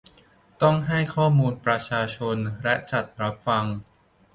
[0.61, 3.65] ต้องให้ข้อมูลประชาชนและจัดรับฟัง